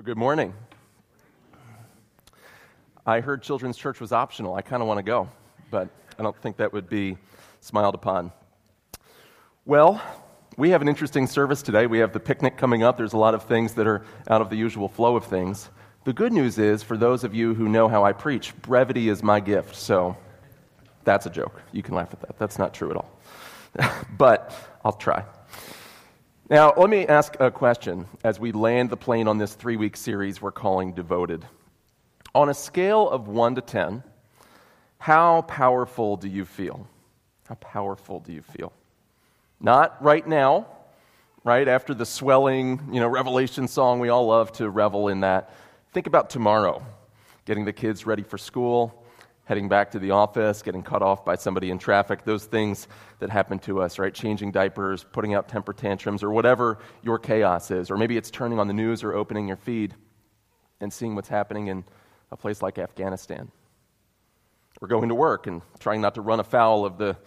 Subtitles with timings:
[0.00, 0.54] Good morning.
[3.04, 4.54] I heard children's church was optional.
[4.54, 5.28] I kind of want to go,
[5.70, 7.18] but I don't think that would be
[7.60, 8.32] smiled upon.
[9.66, 10.00] Well,
[10.56, 11.86] we have an interesting service today.
[11.86, 12.96] We have the picnic coming up.
[12.96, 15.68] There's a lot of things that are out of the usual flow of things.
[16.04, 19.22] The good news is, for those of you who know how I preach, brevity is
[19.22, 19.76] my gift.
[19.76, 20.16] So
[21.04, 21.60] that's a joke.
[21.70, 22.38] You can laugh at that.
[22.38, 23.20] That's not true at all.
[24.16, 24.54] but
[24.86, 25.22] I'll try.
[26.52, 29.96] Now, let me ask a question as we land the plane on this three week
[29.96, 31.46] series we're calling Devoted.
[32.34, 34.02] On a scale of 1 to 10,
[34.98, 36.86] how powerful do you feel?
[37.48, 38.70] How powerful do you feel?
[39.60, 40.66] Not right now,
[41.42, 45.54] right after the swelling, you know, Revelation song, we all love to revel in that.
[45.94, 46.84] Think about tomorrow,
[47.46, 49.01] getting the kids ready for school,
[49.52, 52.88] heading back to the office, getting cut off by somebody in traffic, those things
[53.18, 54.14] that happen to us, right?
[54.14, 57.90] Changing diapers, putting out temper tantrums, or whatever your chaos is.
[57.90, 59.94] Or maybe it's turning on the news or opening your feed
[60.80, 61.84] and seeing what's happening in
[62.30, 63.50] a place like Afghanistan.
[64.80, 67.18] Or going to work and trying not to run afoul of the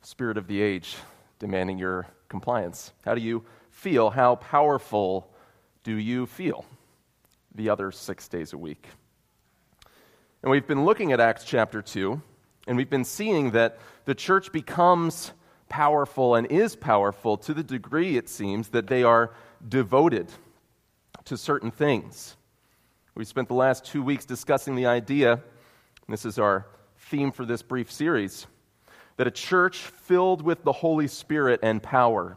[0.00, 0.96] spirit of the age
[1.38, 2.94] demanding your compliance.
[3.04, 4.08] How do you feel?
[4.08, 5.30] How powerful
[5.82, 6.64] do you feel
[7.54, 8.88] the other six days a week?
[10.44, 12.20] And we've been looking at Acts chapter 2,
[12.66, 15.32] and we've been seeing that the church becomes
[15.70, 19.30] powerful and is powerful to the degree, it seems, that they are
[19.66, 20.30] devoted
[21.24, 22.36] to certain things.
[23.14, 25.40] We spent the last two weeks discussing the idea,
[26.10, 26.66] this is our
[26.98, 28.46] theme for this brief series,
[29.16, 32.36] that a church filled with the Holy Spirit and power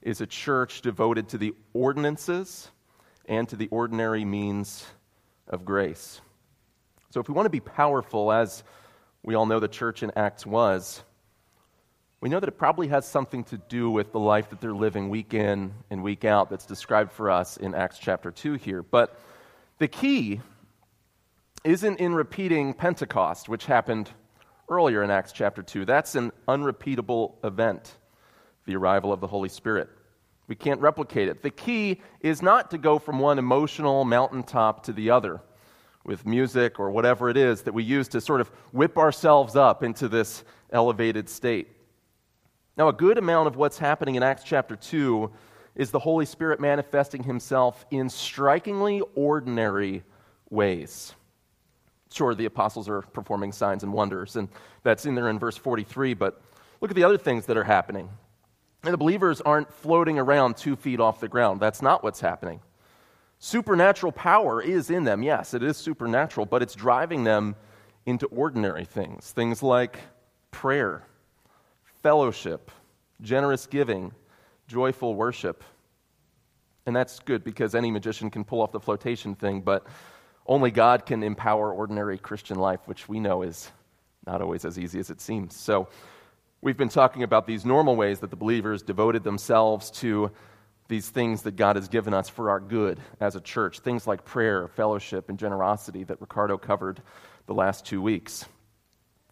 [0.00, 2.70] is a church devoted to the ordinances
[3.26, 4.86] and to the ordinary means
[5.48, 6.20] of grace.
[7.12, 8.64] So, if we want to be powerful, as
[9.22, 11.04] we all know the church in Acts was,
[12.22, 15.10] we know that it probably has something to do with the life that they're living
[15.10, 18.82] week in and week out that's described for us in Acts chapter 2 here.
[18.82, 19.20] But
[19.76, 20.40] the key
[21.64, 24.08] isn't in repeating Pentecost, which happened
[24.70, 25.84] earlier in Acts chapter 2.
[25.84, 27.94] That's an unrepeatable event,
[28.64, 29.90] the arrival of the Holy Spirit.
[30.48, 31.42] We can't replicate it.
[31.42, 35.42] The key is not to go from one emotional mountaintop to the other
[36.04, 39.82] with music or whatever it is that we use to sort of whip ourselves up
[39.82, 41.68] into this elevated state.
[42.76, 45.30] Now, a good amount of what's happening in Acts chapter 2
[45.74, 50.02] is the Holy Spirit manifesting himself in strikingly ordinary
[50.50, 51.14] ways.
[52.10, 54.48] Sure, the apostles are performing signs and wonders, and
[54.82, 56.42] that's in there in verse 43, but
[56.80, 58.08] look at the other things that are happening.
[58.82, 61.60] And the believers aren't floating around two feet off the ground.
[61.60, 62.60] That's not what's happening.
[63.44, 65.20] Supernatural power is in them.
[65.20, 67.56] Yes, it is supernatural, but it's driving them
[68.06, 69.32] into ordinary things.
[69.32, 69.98] Things like
[70.52, 71.02] prayer,
[72.04, 72.70] fellowship,
[73.20, 74.12] generous giving,
[74.68, 75.64] joyful worship.
[76.86, 79.88] And that's good because any magician can pull off the flotation thing, but
[80.46, 83.72] only God can empower ordinary Christian life, which we know is
[84.24, 85.56] not always as easy as it seems.
[85.56, 85.88] So,
[86.60, 90.30] we've been talking about these normal ways that the believers devoted themselves to
[90.92, 94.26] these things that God has given us for our good as a church, things like
[94.26, 97.00] prayer, fellowship, and generosity that Ricardo covered
[97.46, 98.44] the last two weeks.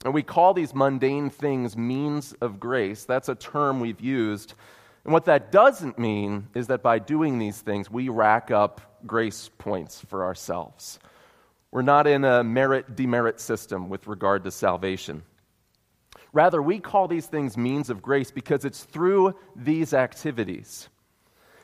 [0.02, 3.04] And we call these mundane things means of grace.
[3.04, 4.54] That's a term we've used.
[5.04, 9.50] And what that doesn't mean is that by doing these things, we rack up grace
[9.58, 10.98] points for ourselves.
[11.72, 15.24] We're not in a merit demerit system with regard to salvation.
[16.32, 20.88] Rather, we call these things means of grace because it's through these activities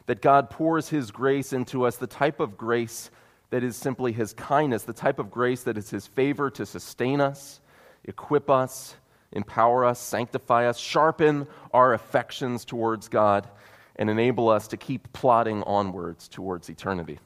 [0.07, 3.11] that God pours His grace into us, the type of grace
[3.51, 7.21] that is simply His kindness, the type of grace that is His favor to sustain
[7.21, 7.61] us,
[8.05, 8.97] equip us,
[9.33, 13.49] empower us, sanctify us, sharpen our affections towards God,
[13.97, 17.19] and enable us to keep plodding onwards towards eternity.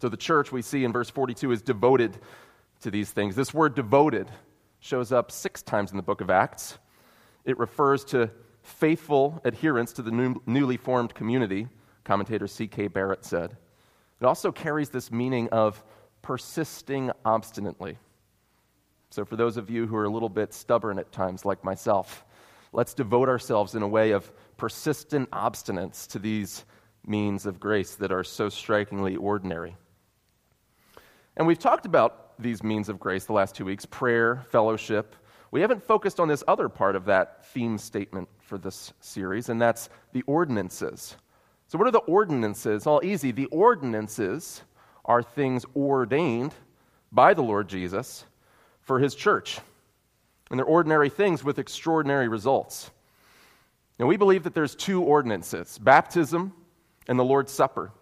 [0.00, 2.18] So the church we see in verse 42 is devoted
[2.82, 3.34] to these things.
[3.34, 4.30] This word devoted
[4.80, 6.78] shows up six times in the book of Acts.
[7.44, 8.30] It refers to
[8.66, 11.68] faithful adherence to the new, newly formed community,
[12.04, 12.88] commentator C.K.
[12.88, 13.56] Barrett said.
[14.20, 15.82] It also carries this meaning of
[16.22, 17.98] persisting obstinately.
[19.10, 22.24] So, for those of you who are a little bit stubborn at times, like myself,
[22.72, 26.64] let's devote ourselves in a way of persistent obstinance to these
[27.06, 29.76] means of grace that are so strikingly ordinary.
[31.36, 35.14] And we've talked about these means of grace the last two weeks prayer, fellowship,
[35.50, 39.60] we haven't focused on this other part of that theme statement for this series, and
[39.60, 41.16] that's the ordinances.
[41.68, 42.86] So, what are the ordinances?
[42.86, 43.32] All easy.
[43.32, 44.62] The ordinances
[45.04, 46.54] are things ordained
[47.10, 48.24] by the Lord Jesus
[48.80, 49.58] for his church.
[50.50, 52.90] And they're ordinary things with extraordinary results.
[53.98, 56.52] Now, we believe that there's two ordinances baptism
[57.08, 57.92] and the Lord's Supper.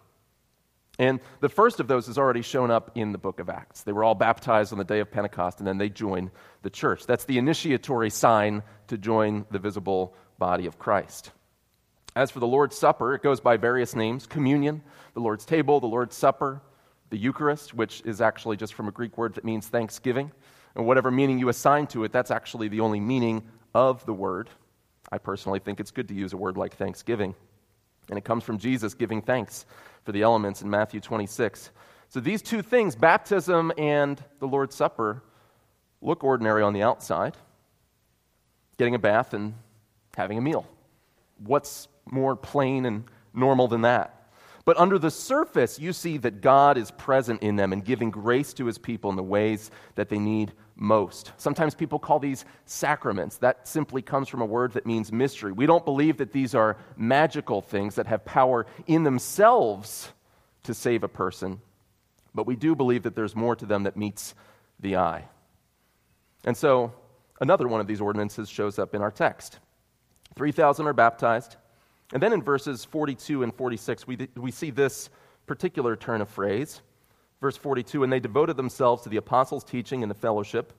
[0.97, 3.83] And the first of those has already shown up in the book of Acts.
[3.83, 6.31] They were all baptized on the day of Pentecost, and then they joined
[6.61, 7.05] the church.
[7.05, 11.31] That's the initiatory sign to join the visible body of Christ.
[12.15, 14.81] As for the Lord's Supper, it goes by various names communion,
[15.13, 16.61] the Lord's table, the Lord's Supper,
[17.09, 20.31] the Eucharist, which is actually just from a Greek word that means thanksgiving.
[20.75, 23.43] And whatever meaning you assign to it, that's actually the only meaning
[23.73, 24.49] of the word.
[25.11, 27.35] I personally think it's good to use a word like thanksgiving.
[28.09, 29.65] And it comes from Jesus giving thanks
[30.03, 31.71] for the elements in Matthew 26.
[32.09, 35.23] So these two things, baptism and the Lord's Supper,
[36.01, 37.35] look ordinary on the outside.
[38.77, 39.55] Getting a bath and
[40.15, 40.65] having a meal.
[41.37, 44.15] What's more plain and normal than that?
[44.65, 48.51] But under the surface, you see that God is present in them and giving grace
[48.55, 51.31] to his people in the ways that they need most.
[51.37, 53.37] Sometimes people call these sacraments.
[53.37, 55.51] That simply comes from a word that means mystery.
[55.51, 60.11] We don't believe that these are magical things that have power in themselves
[60.63, 61.61] to save a person,
[62.33, 64.33] but we do believe that there's more to them that meets
[64.79, 65.25] the eye.
[66.43, 66.91] And so,
[67.39, 69.59] another one of these ordinances shows up in our text.
[70.35, 71.55] 3,000 are baptized.
[72.13, 75.09] And then in verses 42 and 46, we, we see this
[75.47, 76.81] particular turn of phrase.
[77.41, 80.73] Verse 42 And they devoted themselves to the apostles' teaching and the fellowship,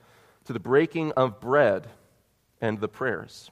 [0.45, 1.89] to the breaking of bread
[2.61, 3.51] and the prayers.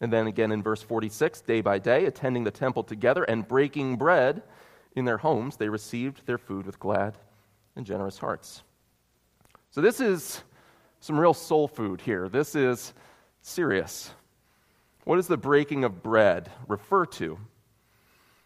[0.00, 3.96] And then again in verse 46 Day by day, attending the temple together and breaking
[3.96, 4.42] bread
[4.94, 7.16] in their homes, they received their food with glad
[7.76, 8.62] and generous hearts.
[9.70, 10.42] So this is
[11.00, 12.28] some real soul food here.
[12.28, 12.94] This is
[13.42, 14.10] serious.
[15.06, 17.38] What does the breaking of bread refer to?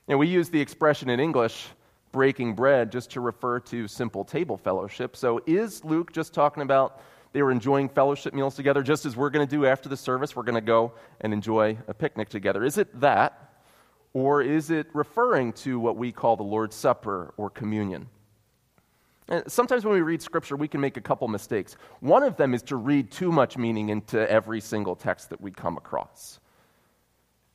[0.09, 1.69] And we use the expression in English,
[2.13, 5.17] breaking bread, just to refer to simple table fellowship.
[5.17, 7.01] So is Luke just talking about
[7.33, 10.37] they were enjoying fellowship meals together, just as we're going to do after the service?
[10.37, 10.93] We're going to go
[11.23, 12.63] and enjoy a picnic together.
[12.63, 13.55] Is it that?
[14.13, 18.07] Or is it referring to what we call the Lord's Supper or communion?
[19.29, 21.79] And sometimes when we read Scripture, we can make a couple mistakes.
[22.01, 25.53] One of them is to read too much meaning into every single text that we
[25.53, 26.40] come across.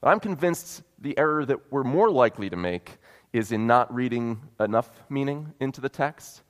[0.05, 2.97] I'm convinced the error that we're more likely to make
[3.33, 6.43] is in not reading enough meaning into the text.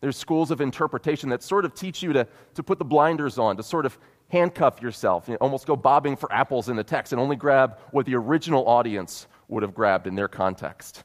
[0.00, 3.56] There's schools of interpretation that sort of teach you to, to put the blinders on,
[3.56, 3.98] to sort of
[4.28, 7.78] handcuff yourself, you know, almost go bobbing for apples in the text and only grab
[7.92, 11.04] what the original audience would have grabbed in their context.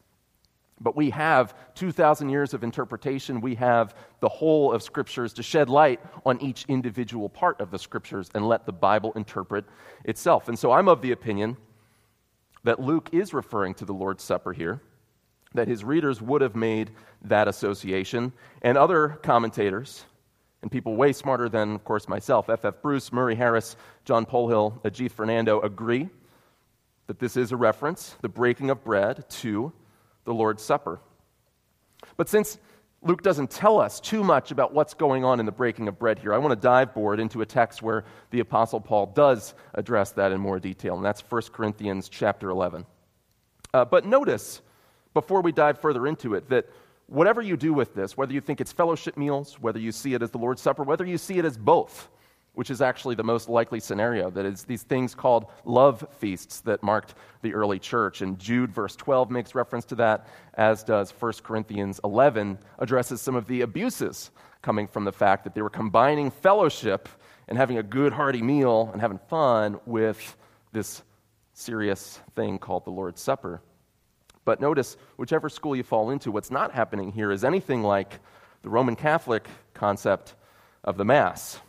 [0.79, 3.39] But we have 2,000 years of interpretation.
[3.39, 7.77] We have the whole of Scriptures to shed light on each individual part of the
[7.77, 9.65] Scriptures and let the Bible interpret
[10.05, 10.47] itself.
[10.47, 11.55] And so I'm of the opinion
[12.63, 14.81] that Luke is referring to the Lord's Supper here,
[15.53, 16.91] that his readers would have made
[17.23, 18.31] that association.
[18.61, 20.05] And other commentators,
[20.61, 22.65] and people way smarter than, of course, myself, F.
[22.65, 22.75] F.
[22.81, 23.75] Bruce, Murray Harris,
[24.05, 26.09] John Polhill, Ajith Fernando, agree
[27.07, 29.73] that this is a reference, the breaking of bread, to
[30.23, 30.99] the Lord's Supper.
[32.15, 32.57] But since
[33.03, 36.19] Luke doesn't tell us too much about what's going on in the breaking of bread
[36.19, 36.33] here.
[36.33, 40.31] I want to dive board into a text where the apostle Paul does address that
[40.31, 42.85] in more detail, and that's 1 Corinthians chapter 11.
[43.73, 44.61] Uh, but notice
[45.15, 46.69] before we dive further into it that
[47.07, 50.21] whatever you do with this, whether you think it's fellowship meals, whether you see it
[50.21, 52.07] as the Lord's Supper, whether you see it as both,
[52.53, 54.29] which is actually the most likely scenario.
[54.29, 58.21] That is these things called love feasts that marked the early church.
[58.21, 63.35] And Jude, verse 12, makes reference to that, as does 1 Corinthians 11, addresses some
[63.35, 67.07] of the abuses coming from the fact that they were combining fellowship
[67.47, 70.37] and having a good, hearty meal and having fun with
[70.71, 71.03] this
[71.53, 73.61] serious thing called the Lord's Supper.
[74.43, 78.19] But notice, whichever school you fall into, what's not happening here is anything like
[78.61, 80.35] the Roman Catholic concept
[80.83, 81.59] of the Mass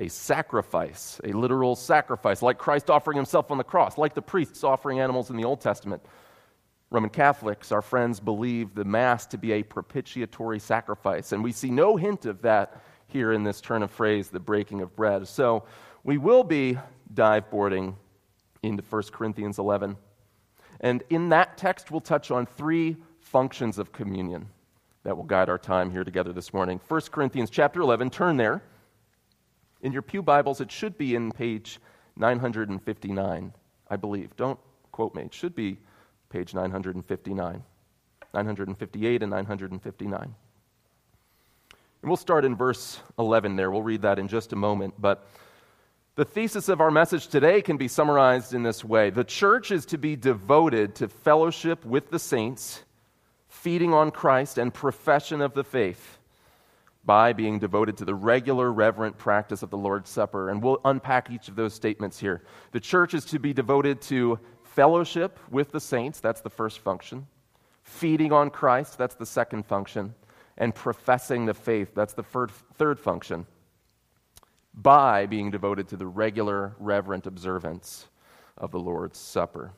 [0.00, 4.64] a sacrifice, a literal sacrifice, like Christ offering himself on the cross, like the priests
[4.64, 6.02] offering animals in the Old Testament.
[6.90, 11.70] Roman Catholics, our friends, believe the Mass to be a propitiatory sacrifice, and we see
[11.70, 15.26] no hint of that here in this turn of phrase, the breaking of bread.
[15.28, 15.64] So
[16.02, 16.78] we will be
[17.12, 17.96] dive boarding
[18.62, 19.96] into 1 Corinthians 11.
[20.80, 24.48] And in that text, we'll touch on three functions of communion
[25.04, 26.80] that will guide our time here together this morning.
[26.88, 28.62] 1 Corinthians chapter 11, turn there.
[29.84, 31.78] In your Pew Bibles, it should be in page
[32.16, 33.52] 959,
[33.90, 34.34] I believe.
[34.34, 34.58] Don't
[34.92, 35.24] quote me.
[35.24, 35.76] It should be
[36.30, 37.62] page 959,
[38.32, 40.22] 958 and 959.
[40.22, 40.34] And
[42.02, 43.70] we'll start in verse 11 there.
[43.70, 44.94] We'll read that in just a moment.
[44.98, 45.28] But
[46.14, 49.84] the thesis of our message today can be summarized in this way The church is
[49.86, 52.84] to be devoted to fellowship with the saints,
[53.48, 56.13] feeding on Christ, and profession of the faith
[57.06, 60.50] by being devoted to the regular, reverent practice of the Lord's Supper.
[60.50, 62.42] And we'll unpack each of those statements here.
[62.72, 67.26] The church is to be devoted to fellowship with the saints, that's the first function.
[67.82, 70.14] Feeding on Christ, that's the second function.
[70.56, 73.46] And professing the faith, that's the third, third function.
[74.72, 78.08] By being devoted to the regular, reverent observance
[78.56, 79.72] of the Lord's Supper.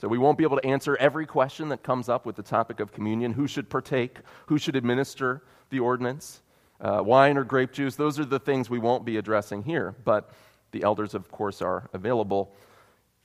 [0.00, 2.80] So we won't be able to answer every question that comes up with the topic
[2.80, 4.16] of communion who should partake,
[4.46, 6.40] who should administer the ordinance,
[6.80, 7.96] uh, wine or grape juice.
[7.96, 9.94] Those are the things we won't be addressing here.
[10.06, 10.30] But
[10.70, 12.54] the elders, of course, are available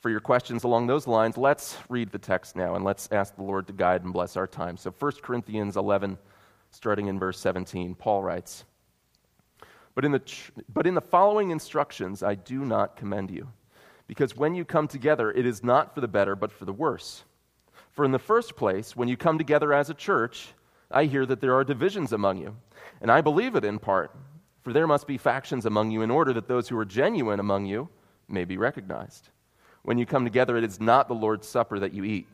[0.01, 1.37] for your questions along those lines.
[1.37, 4.45] Let's read the text now and let's ask the Lord to guide and bless our
[4.45, 4.75] time.
[4.75, 6.17] So 1 Corinthians 11,
[6.71, 8.65] starting in verse 17, Paul writes,
[9.93, 10.21] but in, the
[10.73, 13.47] but in the following instructions, I do not commend you
[14.07, 17.23] because when you come together, it is not for the better, but for the worse.
[17.91, 20.53] For in the first place, when you come together as a church,
[20.91, 22.55] I hear that there are divisions among you.
[23.01, 24.11] And I believe it in part,
[24.63, 27.65] for there must be factions among you in order that those who are genuine among
[27.65, 27.89] you
[28.27, 29.29] may be recognized.
[29.83, 32.27] When you come together, it is not the Lord's Supper that you eat.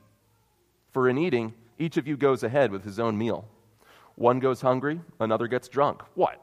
[0.92, 3.48] For in eating, each of you goes ahead with his own meal.
[4.16, 6.02] One goes hungry, another gets drunk.
[6.16, 6.42] What?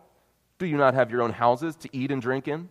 [0.58, 2.68] Do you not have your own houses to eat and drink in?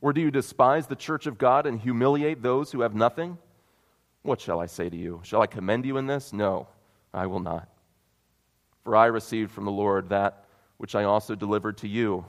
[0.00, 3.38] Or do you despise the church of God and humiliate those who have nothing?
[4.22, 5.20] What shall I say to you?
[5.22, 6.32] Shall I commend you in this?
[6.32, 6.68] No,
[7.14, 7.68] I will not.
[8.84, 10.44] For I received from the Lord that
[10.76, 12.24] which I also delivered to you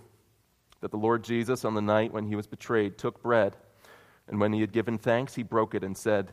[0.81, 3.55] that the Lord Jesus, on the night when he was betrayed, took bread,
[4.27, 6.31] and when he had given thanks, he broke it and said,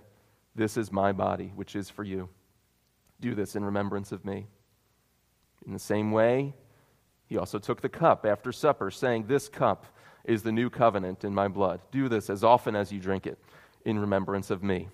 [0.55, 2.29] This is my body, which is for you.
[3.21, 4.47] Do this in remembrance of me.
[5.67, 6.55] In the same way,
[7.27, 9.87] he also took the cup after supper, saying, This cup
[10.25, 11.81] is the new covenant in my blood.
[11.91, 13.39] Do this as often as you drink it
[13.85, 14.89] in remembrance of me.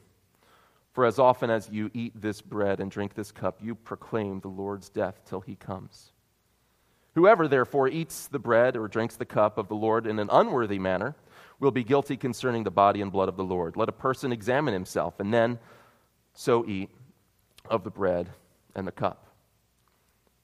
[0.92, 4.49] For as often as you eat this bread and drink this cup, you proclaim the
[4.49, 6.12] Lord's death till he comes.
[7.14, 10.78] Whoever therefore eats the bread or drinks the cup of the Lord in an unworthy
[10.78, 11.14] manner
[11.58, 13.76] will be guilty concerning the body and blood of the Lord.
[13.76, 15.58] Let a person examine himself, and then
[16.34, 16.90] so eat
[17.68, 18.30] of the bread
[18.75, 19.26] and the cup.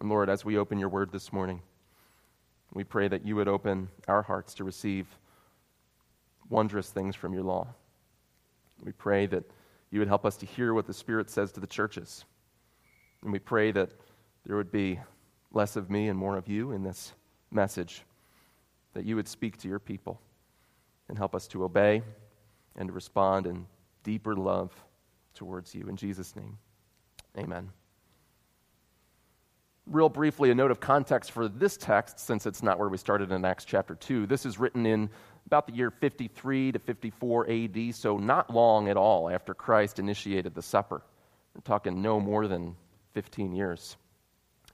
[0.00, 1.60] And Lord, as we open your word this morning,
[2.72, 5.06] we pray that you would open our hearts to receive
[6.48, 7.66] wondrous things from your law.
[8.82, 9.44] We pray that
[9.90, 12.24] you would help us to hear what the Spirit says to the churches.
[13.22, 13.90] And we pray that
[14.46, 14.98] there would be
[15.52, 17.12] less of me and more of you in this
[17.50, 18.02] message,
[18.94, 20.20] that you would speak to your people
[21.08, 22.02] and help us to obey
[22.76, 23.66] and to respond in
[24.02, 24.72] deeper love
[25.34, 25.88] towards you.
[25.88, 26.56] In Jesus' name,
[27.36, 27.70] amen
[29.86, 33.32] real briefly, a note of context for this text, since it's not where we started
[33.32, 34.26] in Acts chapter 2.
[34.26, 35.10] This is written in
[35.46, 40.54] about the year 53 to 54 AD, so not long at all after Christ initiated
[40.54, 41.02] the supper.
[41.54, 42.76] We're talking no more than
[43.14, 43.96] 15 years.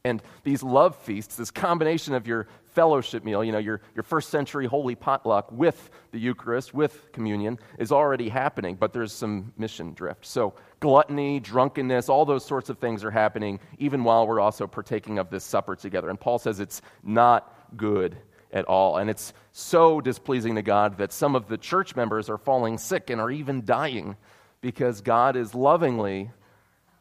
[0.09, 4.31] And these love feasts, this combination of your fellowship meal, you know, your, your first
[4.31, 9.93] century holy potluck with the Eucharist, with communion, is already happening, but there's some mission
[9.95, 10.25] drift.
[10.25, 15.19] So, gluttony, drunkenness, all those sorts of things are happening, even while we're also partaking
[15.19, 16.09] of this supper together.
[16.09, 18.17] And Paul says it's not good
[18.53, 18.97] at all.
[18.97, 23.11] And it's so displeasing to God that some of the church members are falling sick
[23.11, 24.17] and are even dying
[24.61, 26.31] because God is lovingly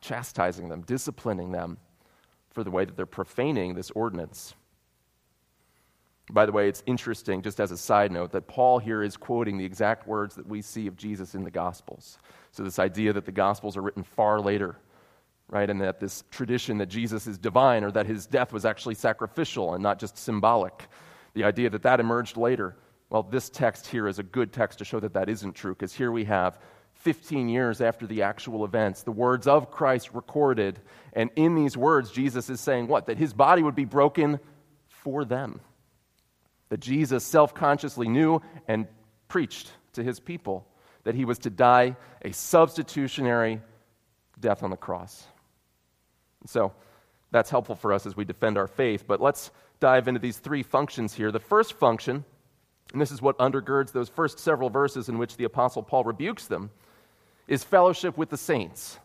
[0.02, 1.78] chastising them, disciplining them
[2.58, 4.56] for the way that they're profaning this ordinance.
[6.32, 9.60] By the way, it's interesting, just as a side note, that Paul here is quoting
[9.60, 12.18] the exact words that we see of Jesus in the Gospels.
[12.54, 14.76] So, this idea that the Gospels are written far later,
[15.50, 18.96] right, and that this tradition that Jesus is divine or that his death was actually
[18.96, 20.88] sacrificial and not just symbolic,
[21.36, 22.76] the idea that that emerged later.
[23.12, 25.94] Well, this text here is a good text to show that that isn't true, because
[25.94, 26.58] here we have
[27.00, 30.80] 15 years after the actual events, the words of Christ recorded.
[31.13, 33.08] And in these words, Jesus is saying what?
[33.08, 34.39] That his body would be broken
[34.88, 35.60] for them.
[36.70, 38.88] That Jesus self consciously knew and
[39.27, 40.68] preached to his people
[41.08, 43.62] that he was to die a substitutionary
[44.42, 45.25] death on the cross.
[46.48, 46.74] So
[47.32, 49.06] that's helpful for us as we defend our faith.
[49.08, 49.50] But let's
[49.80, 51.32] dive into these three functions here.
[51.32, 52.25] The first function,
[52.92, 56.48] and this is what undergirds those first several verses in which the Apostle Paul rebukes
[56.48, 56.72] them,
[57.48, 59.00] is fellowship with the saints.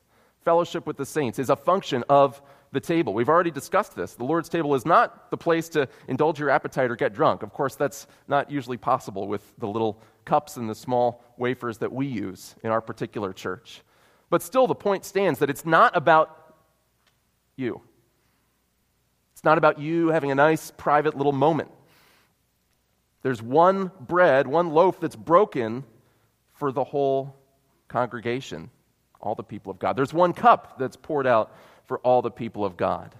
[0.45, 3.13] Fellowship with the saints is a function of the table.
[3.13, 4.15] We've already discussed this.
[4.15, 7.43] The Lord's table is not the place to indulge your appetite or get drunk.
[7.43, 11.93] Of course, that's not usually possible with the little cups and the small wafers that
[11.93, 13.83] we use in our particular church.
[14.31, 16.55] But still, the point stands that it's not about
[17.57, 17.83] you.
[19.35, 21.71] It's not about you having a nice private little moment.
[23.23, 25.85] There's one bread, one loaf that's broken
[26.55, 27.37] for the whole
[27.93, 28.71] congregation,
[29.21, 29.97] all the people of God.
[29.97, 33.15] There's one cup that's poured out for all the people of God.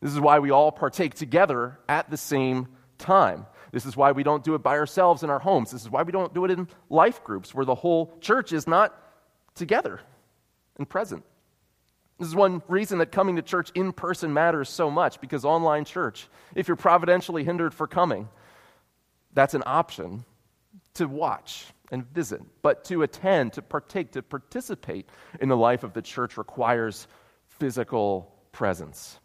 [0.00, 3.46] This is why we all partake together at the same time.
[3.70, 5.70] This is why we don't do it by ourselves in our homes.
[5.70, 8.66] This is why we don't do it in life groups where the whole church is
[8.66, 8.96] not
[9.54, 10.00] together
[10.78, 11.22] and present.
[12.18, 15.84] This is one reason that coming to church in person matters so much because online
[15.84, 18.28] church, if you're providentially hindered for coming,
[19.32, 20.24] that's an option
[20.94, 22.40] to watch and visit.
[22.62, 25.08] But to attend, to partake, to participate
[25.40, 27.06] in the life of the church requires
[27.48, 29.18] physical presence.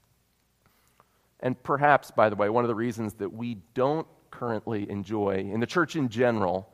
[1.40, 5.60] And perhaps, by the way, one of the reasons that we don't currently enjoy in
[5.60, 6.74] the church in general,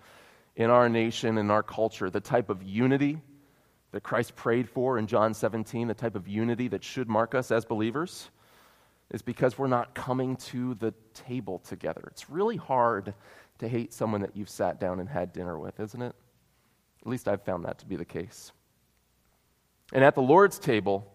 [0.56, 3.20] in our nation, in our culture, the type of unity
[3.92, 7.52] that Christ prayed for in John 17, the type of unity that should mark us
[7.52, 8.30] as believers,
[9.12, 12.02] is because we're not coming to the table together.
[12.08, 13.14] It's really hard
[13.60, 16.16] to hate someone that you've sat down and had dinner with, isn't it?
[17.02, 18.52] At least I've found that to be the case.
[19.94, 21.12] And at the Lord's table,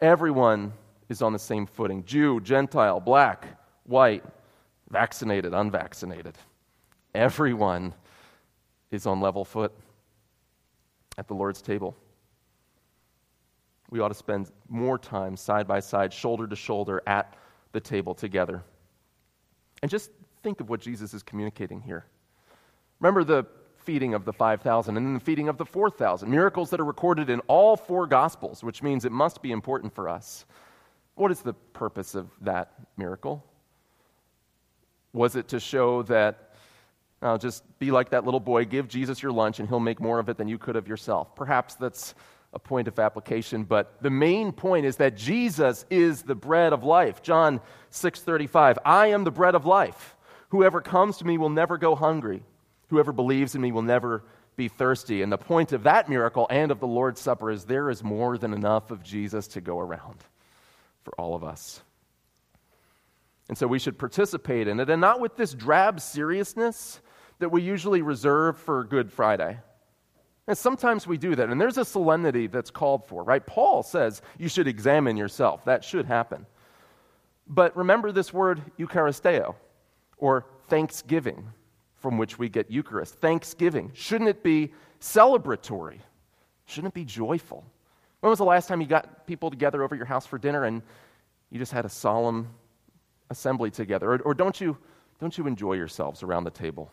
[0.00, 0.72] everyone
[1.08, 3.46] is on the same footing Jew, Gentile, black,
[3.84, 4.24] white,
[4.88, 6.36] vaccinated, unvaccinated.
[7.14, 7.92] Everyone
[8.90, 9.72] is on level foot
[11.18, 11.96] at the Lord's table.
[13.90, 17.34] We ought to spend more time side by side, shoulder to shoulder at
[17.72, 18.62] the table together.
[19.82, 20.10] And just
[20.42, 22.06] think of what Jesus is communicating here.
[23.00, 23.46] Remember the
[23.78, 26.30] feeding of the 5,000 and then the feeding of the 4,000.
[26.30, 30.08] Miracles that are recorded in all four Gospels, which means it must be important for
[30.08, 30.44] us.
[31.14, 33.44] What is the purpose of that miracle?
[35.12, 36.50] Was it to show that
[37.22, 40.18] now, just be like that little boy, give Jesus your lunch, and he'll make more
[40.18, 41.34] of it than you could of yourself.
[41.34, 42.14] Perhaps that's
[42.52, 46.82] a point of application, but the main point is that Jesus is the bread of
[46.82, 47.22] life.
[47.22, 50.16] John 6:35, I am the bread of life.
[50.48, 52.42] Whoever comes to me will never go hungry.
[52.88, 54.24] Whoever believes in me will never
[54.56, 55.22] be thirsty.
[55.22, 58.36] And the point of that miracle and of the Lord's Supper is there is more
[58.36, 60.24] than enough of Jesus to go around
[61.04, 61.82] for all of us.
[63.48, 67.00] And so we should participate in it, and not with this drab seriousness
[67.38, 69.60] that we usually reserve for Good Friday.
[70.46, 73.44] And sometimes we do that, and there's a solemnity that's called for, right?
[73.46, 75.64] Paul says you should examine yourself.
[75.64, 76.46] That should happen.
[77.46, 79.54] But remember this word Eucharisteo,
[80.18, 81.48] or thanksgiving,
[81.96, 83.14] from which we get Eucharist.
[83.16, 83.90] Thanksgiving.
[83.94, 85.98] Shouldn't it be celebratory?
[86.66, 87.64] Shouldn't it be joyful?
[88.20, 90.82] When was the last time you got people together over your house for dinner and
[91.50, 92.48] you just had a solemn
[93.30, 94.12] assembly together?
[94.12, 94.76] Or, or don't, you,
[95.20, 96.92] don't you enjoy yourselves around the table?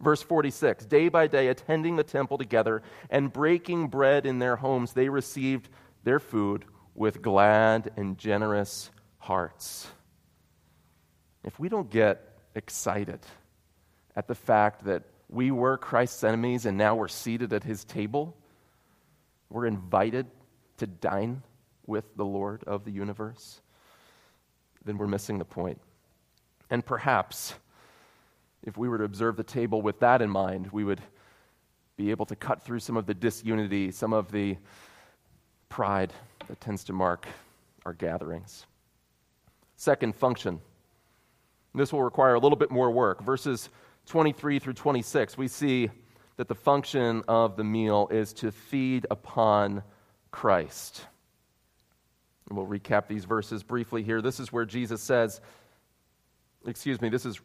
[0.00, 4.92] Verse 46 Day by day, attending the temple together and breaking bread in their homes,
[4.92, 5.68] they received
[6.02, 9.88] their food with glad and generous hearts.
[11.42, 13.20] If we don't get excited
[14.16, 18.36] at the fact that we were Christ's enemies and now we're seated at his table,
[19.50, 20.26] we're invited
[20.78, 21.42] to dine
[21.86, 23.60] with the Lord of the universe,
[24.84, 25.80] then we're missing the point.
[26.70, 27.54] And perhaps
[28.64, 31.00] if we were to observe the table with that in mind, we would
[31.96, 34.56] be able to cut through some of the disunity, some of the
[35.68, 36.12] pride
[36.48, 37.26] that tends to mark
[37.84, 38.66] our gatherings.
[39.76, 40.60] Second function.
[41.74, 43.22] This will require a little bit more work.
[43.22, 43.68] Verses
[44.06, 45.90] 23 through 26, we see
[46.36, 49.82] that the function of the meal is to feed upon
[50.30, 51.04] Christ.
[52.48, 54.20] And we'll recap these verses briefly here.
[54.20, 55.40] This is where Jesus says,
[56.66, 57.40] excuse me, this is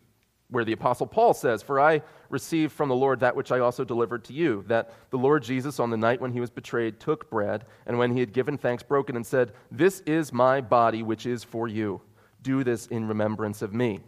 [0.50, 3.84] where the Apostle Paul says, For I received from the Lord that which I also
[3.84, 7.30] delivered to you, that the Lord Jesus, on the night when he was betrayed, took
[7.30, 11.04] bread, and when he had given thanks, broke it, and said, This is my body,
[11.04, 12.02] which is for you.
[12.42, 14.00] Do this in remembrance of me.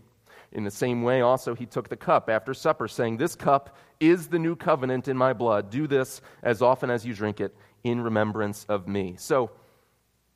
[0.53, 4.27] In the same way, also, he took the cup after supper, saying, This cup is
[4.27, 5.69] the new covenant in my blood.
[5.69, 9.15] Do this as often as you drink it in remembrance of me.
[9.17, 9.51] So,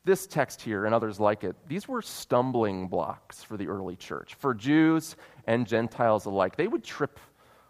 [0.06, 4.34] this text here and others like it, these were stumbling blocks for the early church.
[4.34, 5.16] For Jews
[5.46, 6.56] and Gentiles alike.
[6.56, 7.18] They would trip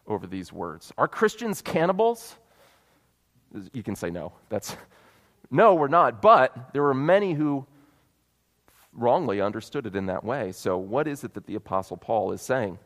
[0.06, 0.92] over these words.
[0.98, 2.36] Are Christians cannibals?
[3.72, 4.32] You can say no.
[4.50, 4.76] That's
[5.50, 6.20] no, we're not.
[6.20, 7.66] But there were many who
[8.92, 10.52] wrongly understood it in that way.
[10.52, 12.78] So, what is it that the Apostle Paul is saying?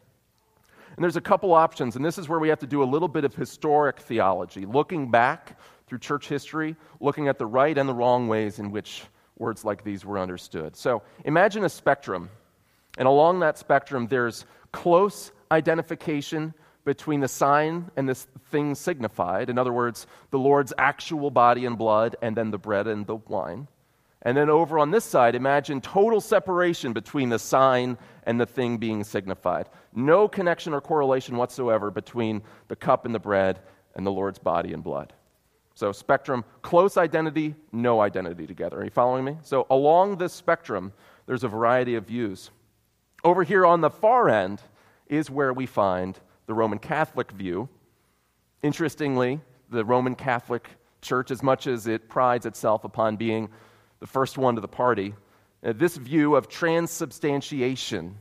[0.96, 3.08] And there's a couple options, and this is where we have to do a little
[3.08, 7.94] bit of historic theology, looking back through church history, looking at the right and the
[7.94, 9.04] wrong ways in which
[9.40, 10.76] words like these were understood.
[10.76, 12.30] So, imagine a spectrum,
[12.98, 19.50] and along that spectrum, there's close identification between the sign and this thing signified.
[19.50, 23.16] In other words, the Lord's actual body and blood, and then the bread and the
[23.16, 23.68] wine.
[24.22, 28.76] And then over on this side, imagine total separation between the sign and the thing
[28.76, 29.68] being signified.
[29.94, 33.60] No connection or correlation whatsoever between the cup and the bread
[33.94, 35.14] and the Lord's body and blood.
[35.74, 38.80] So, spectrum, close identity, no identity together.
[38.80, 39.36] Are you following me?
[39.42, 40.92] So, along this spectrum,
[41.26, 42.50] there's a variety of views.
[43.24, 44.60] Over here on the far end
[45.06, 47.68] is where we find the Roman Catholic view.
[48.62, 50.68] Interestingly, the Roman Catholic
[51.02, 53.48] Church, as much as it prides itself upon being
[54.00, 55.14] the first one to the party,
[55.64, 58.16] uh, this view of transubstantiation,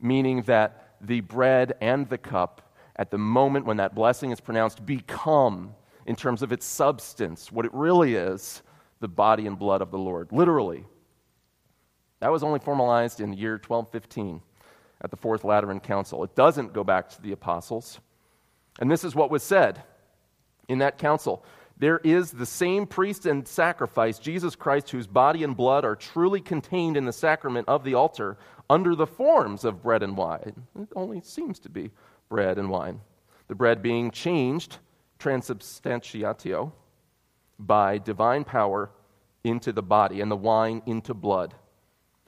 [0.00, 4.84] meaning that the bread and the cup, at the moment when that blessing is pronounced,
[4.84, 5.74] become
[6.08, 8.62] in terms of its substance, what it really is,
[8.98, 10.86] the body and blood of the Lord, literally.
[12.20, 14.40] That was only formalized in the year 1215
[15.02, 16.24] at the Fourth Lateran Council.
[16.24, 18.00] It doesn't go back to the apostles.
[18.80, 19.82] And this is what was said
[20.66, 21.44] in that council.
[21.76, 26.40] There is the same priest and sacrifice, Jesus Christ, whose body and blood are truly
[26.40, 28.38] contained in the sacrament of the altar
[28.70, 30.64] under the forms of bread and wine.
[30.80, 31.90] It only seems to be
[32.30, 33.02] bread and wine.
[33.48, 34.78] The bread being changed
[35.18, 36.72] transubstantiatio
[37.58, 38.90] by divine power
[39.44, 41.54] into the body and the wine into blood.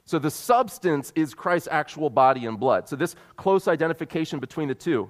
[0.05, 2.89] So the substance is Christ's actual body and blood.
[2.89, 5.09] So this close identification between the two.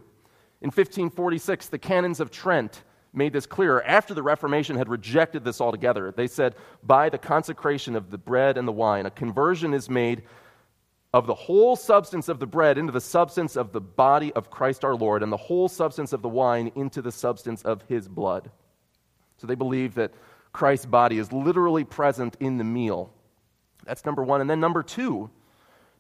[0.62, 5.60] In 1546, the canons of Trent made this clearer after the Reformation had rejected this
[5.60, 6.13] altogether.
[6.15, 10.24] They said, by the consecration of the bread and the wine, a conversion is made
[11.13, 14.86] of the whole substance of the bread into the substance of the body of Christ
[14.86, 18.50] our Lord, and the whole substance of the wine into the substance of his blood.
[19.38, 20.13] So they believe that
[20.54, 23.12] Christ's body is literally present in the meal.
[23.86, 24.41] That's number one.
[24.41, 25.30] And then number two,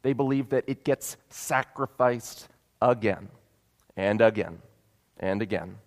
[0.01, 2.47] they believe that it gets sacrificed
[2.81, 3.29] again
[3.97, 4.59] and again
[5.19, 5.77] and again.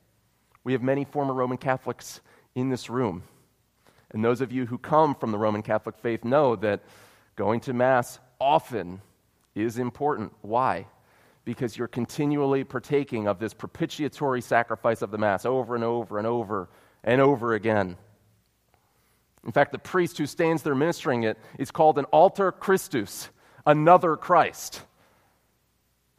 [0.64, 2.20] We have many former Roman Catholics
[2.54, 3.22] in this room.
[4.10, 6.82] And those of you who come from the Roman Catholic faith know that
[7.36, 9.00] going to Mass often
[9.54, 10.32] is important.
[10.42, 10.86] Why?
[11.44, 16.26] Because you're continually partaking of this propitiatory sacrifice of the Mass over and over and
[16.26, 16.68] over
[17.02, 17.96] and over again.
[19.44, 23.28] In fact, the priest who stands there ministering it is called an alter Christus,
[23.66, 24.82] another Christ.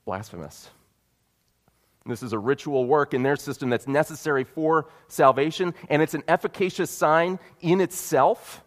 [0.05, 0.69] Blasphemous.
[2.05, 6.23] This is a ritual work in their system that's necessary for salvation, and it's an
[6.27, 8.63] efficacious sign in itself.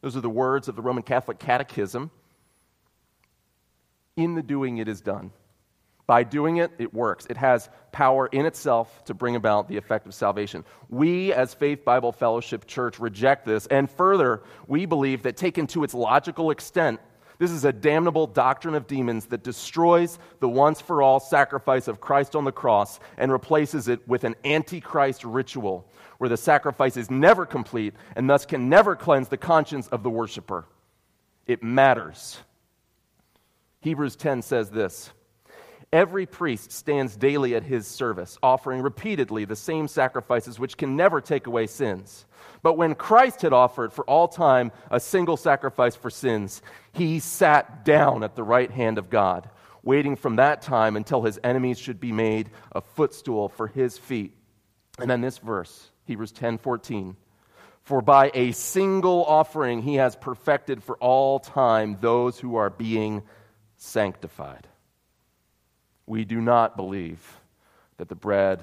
[0.00, 2.10] Those are the words of the Roman Catholic Catechism
[4.16, 5.32] in the doing it is done.
[6.06, 7.26] By doing it, it works.
[7.30, 10.64] It has power in itself to bring about the effect of salvation.
[10.88, 13.66] We, as Faith Bible Fellowship Church, reject this.
[13.68, 16.98] And further, we believe that taken to its logical extent,
[17.38, 22.00] this is a damnable doctrine of demons that destroys the once for all sacrifice of
[22.00, 27.10] Christ on the cross and replaces it with an antichrist ritual where the sacrifice is
[27.10, 30.66] never complete and thus can never cleanse the conscience of the worshiper.
[31.46, 32.38] It matters.
[33.80, 35.10] Hebrews 10 says this
[35.92, 41.20] Every priest stands daily at his service, offering repeatedly the same sacrifices which can never
[41.20, 42.26] take away sins.
[42.62, 46.62] But when Christ had offered for all time a single sacrifice for sins,
[46.92, 49.50] he sat down at the right hand of God,
[49.82, 54.36] waiting from that time until his enemies should be made a footstool for his feet.
[54.98, 57.16] And then this verse, Hebrews 10 14.
[57.82, 63.22] For by a single offering he has perfected for all time those who are being
[63.80, 64.68] sanctified.
[66.06, 67.40] We do not believe
[67.96, 68.62] that the bread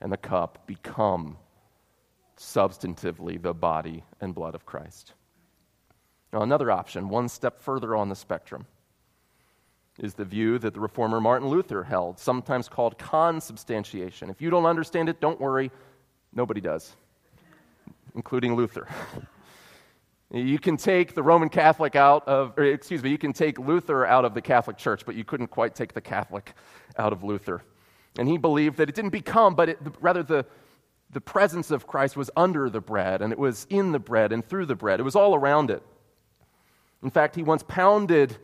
[0.00, 1.38] and the cup become
[2.36, 5.12] substantively the body and blood of Christ.
[6.32, 8.66] Now, another option, one step further on the spectrum,
[10.00, 14.28] is the view that the reformer Martin Luther held, sometimes called consubstantiation.
[14.28, 15.70] If you don't understand it, don't worry,
[16.34, 16.96] nobody does,
[18.14, 18.88] including Luther.
[20.30, 24.04] You can take the Roman Catholic out of, or excuse me, you can take Luther
[24.04, 26.52] out of the Catholic Church, but you couldn't quite take the Catholic
[26.98, 27.62] out of Luther.
[28.18, 30.44] And he believed that it didn't become, but it, rather the,
[31.10, 34.44] the presence of Christ was under the bread, and it was in the bread and
[34.44, 34.98] through the bread.
[34.98, 35.82] It was all around it.
[37.02, 38.36] In fact, he once pounded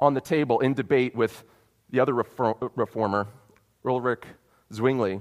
[0.00, 1.42] on the table in debate with
[1.90, 3.26] the other reformer,
[3.84, 4.24] Ulrich
[4.72, 5.20] Zwingli,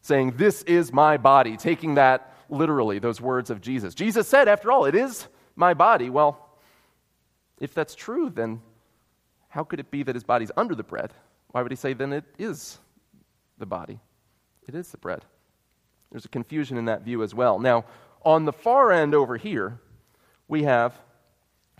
[0.00, 3.94] saying, This is my body, taking that literally those words of Jesus.
[3.94, 6.10] Jesus said, after all, it is my body.
[6.10, 6.48] Well,
[7.58, 8.60] if that's true, then
[9.48, 11.12] how could it be that his body's under the bread?
[11.52, 12.78] Why would he say then it is
[13.58, 14.00] the body?
[14.68, 15.24] It is the bread.
[16.10, 17.58] There's a confusion in that view as well.
[17.58, 17.84] Now,
[18.24, 19.80] on the far end over here,
[20.48, 20.98] we have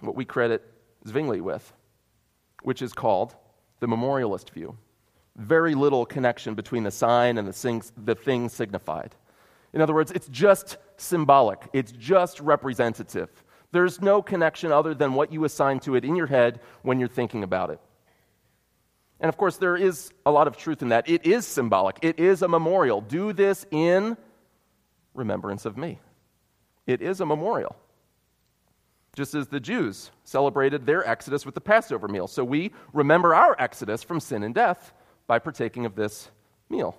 [0.01, 0.63] what we credit
[1.07, 1.73] Zwingli with,
[2.63, 3.35] which is called
[3.81, 4.77] the memorialist view.
[5.37, 9.15] very little connection between the sign and the, the thing signified.
[9.73, 13.31] In other words, it's just symbolic, it's just representative.
[13.73, 17.09] There's no connection other than what you assign to it in your head when you're
[17.09, 17.81] thinking about it.
[19.21, 21.09] And of course, there is a lot of truth in that.
[21.09, 23.01] It is symbolic, it is a memorial.
[23.01, 24.17] Do this in
[25.15, 26.01] remembrance of me.
[26.87, 27.77] It is a memorial.
[29.15, 32.27] Just as the Jews celebrated their exodus with the Passover meal.
[32.27, 34.93] So we remember our exodus from sin and death
[35.27, 36.31] by partaking of this
[36.69, 36.97] meal.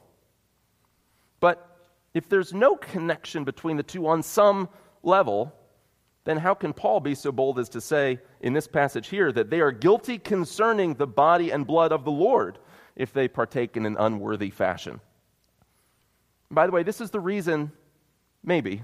[1.39, 1.70] But
[2.13, 4.69] if there's no connection between the two on some
[5.03, 5.53] level,
[6.23, 9.49] then how can Paul be so bold as to say in this passage here that
[9.49, 12.59] they are guilty concerning the body and blood of the Lord
[12.95, 14.99] if they partake in an unworthy fashion?
[16.51, 17.71] By the way, this is the reason,
[18.43, 18.83] maybe,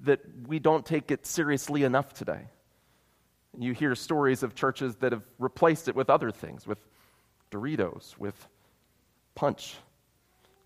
[0.00, 2.48] that we don't take it seriously enough today.
[3.58, 6.78] You hear stories of churches that have replaced it with other things, with
[7.50, 8.48] Doritos, with
[9.34, 9.76] punch.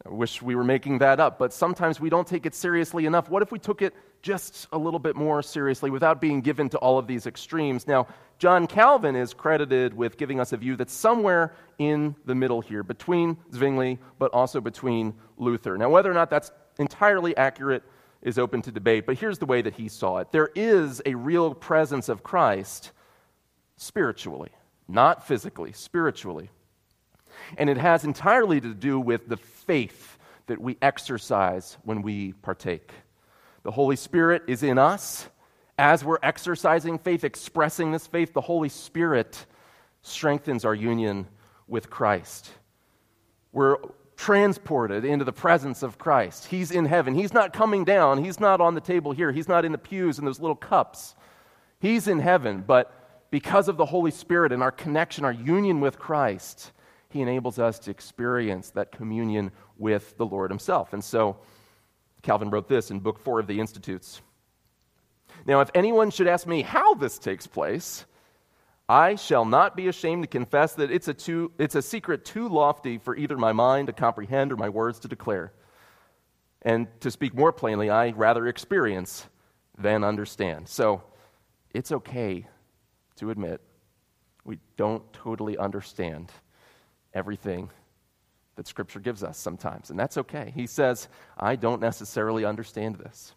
[0.04, 3.30] I wish we were making that up, but sometimes we don't take it seriously enough.
[3.30, 6.78] What if we took it just a little bit more seriously without being given to
[6.78, 7.86] all of these extremes?
[7.86, 12.60] Now, John Calvin is credited with giving us a view that's somewhere in the middle
[12.60, 15.78] here, between Zwingli, but also between Luther.
[15.78, 17.84] Now, whether or not that's entirely accurate
[18.22, 21.14] is open to debate, but here's the way that he saw it there is a
[21.14, 22.90] real presence of Christ
[23.76, 24.50] spiritually,
[24.88, 26.50] not physically, spiritually.
[27.56, 32.90] And it has entirely to do with the faith that we exercise when we partake.
[33.62, 35.28] The Holy Spirit is in us.
[35.78, 39.46] As we're exercising faith, expressing this faith, the Holy Spirit
[40.02, 41.26] strengthens our union
[41.66, 42.50] with Christ.
[43.52, 43.76] We're
[44.16, 46.46] transported into the presence of Christ.
[46.46, 47.14] He's in heaven.
[47.14, 48.22] He's not coming down.
[48.22, 49.32] He's not on the table here.
[49.32, 51.14] He's not in the pews in those little cups.
[51.80, 52.92] He's in heaven, but
[53.30, 56.70] because of the Holy Spirit and our connection, our union with Christ,
[57.12, 60.92] He enables us to experience that communion with the Lord Himself.
[60.92, 61.36] And so,
[62.22, 64.22] Calvin wrote this in Book Four of the Institutes.
[65.44, 68.04] Now, if anyone should ask me how this takes place,
[68.88, 72.48] I shall not be ashamed to confess that it's a, too, it's a secret too
[72.48, 75.52] lofty for either my mind to comprehend or my words to declare.
[76.62, 79.26] And to speak more plainly, I rather experience
[79.76, 80.68] than understand.
[80.68, 81.02] So
[81.74, 82.46] it's okay
[83.16, 83.60] to admit
[84.44, 86.30] we don't totally understand
[87.14, 87.70] everything
[88.56, 90.52] that Scripture gives us sometimes, and that's okay.
[90.54, 93.34] He says, I don't necessarily understand this.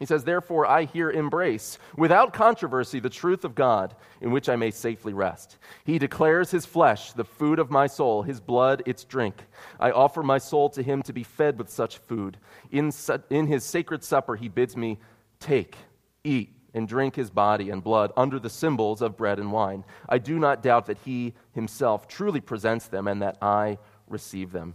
[0.00, 4.56] He says, Therefore, I here embrace, without controversy, the truth of God, in which I
[4.56, 5.58] may safely rest.
[5.84, 9.44] He declares his flesh, the food of my soul, his blood, its drink.
[9.78, 12.38] I offer my soul to him to be fed with such food.
[12.72, 12.90] In,
[13.30, 14.98] in his sacred supper, he bids me
[15.38, 15.76] take,
[16.24, 19.84] eat, and drink his body and blood under the symbols of bread and wine.
[20.08, 24.74] I do not doubt that he himself truly presents them and that I receive them.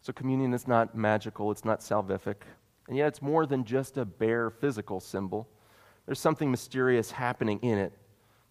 [0.00, 2.36] So, communion is not magical, it's not salvific,
[2.88, 5.48] and yet it's more than just a bare physical symbol.
[6.06, 7.92] There's something mysterious happening in it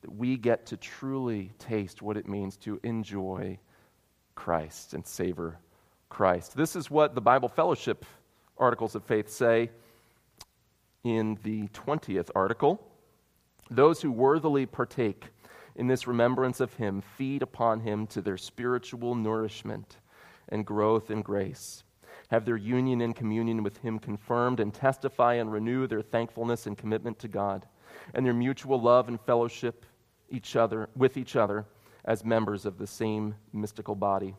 [0.02, 3.60] that we get to truly taste what it means to enjoy
[4.36, 5.60] Christ and savor
[6.10, 6.56] Christ.
[6.56, 8.06] This is what the Bible Fellowship
[8.58, 9.70] Articles of Faith say
[11.04, 12.88] in the 20th article.
[13.70, 15.26] Those who worthily partake
[15.76, 19.98] in this remembrance of him feed upon him to their spiritual nourishment
[20.50, 21.84] and growth in grace,
[22.30, 26.78] have their union and communion with Him confirmed, and testify and renew their thankfulness and
[26.78, 27.66] commitment to God,
[28.14, 29.86] and their mutual love and fellowship
[30.30, 31.66] each other, with each other
[32.06, 34.36] as members of the same mystical body.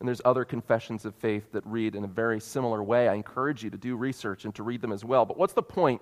[0.00, 3.08] And there's other confessions of faith that read in a very similar way.
[3.08, 5.24] I encourage you to do research and to read them as well.
[5.24, 6.00] But what's the point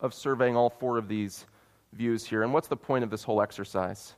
[0.00, 1.46] of surveying all four of these
[1.92, 2.42] views here?
[2.42, 4.14] And what's the point of this whole exercise?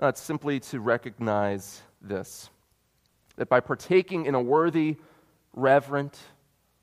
[0.00, 2.50] Uh, it's simply to recognize this
[3.36, 4.96] that by partaking in a worthy,
[5.52, 6.18] reverent,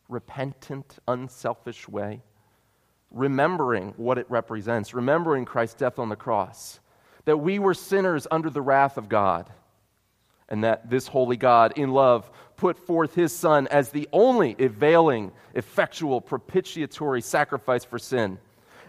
[0.07, 2.21] repentant, unselfish way,
[3.11, 6.79] remembering what it represents, remembering Christ's death on the cross,
[7.25, 9.51] that we were sinners under the wrath of God,
[10.49, 15.31] and that this holy God, in love, put forth his Son as the only availing,
[15.53, 18.37] effectual, propitiatory sacrifice for sin